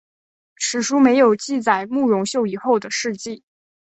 [0.55, 3.43] 史书没有记载慕容秀以后的事迹。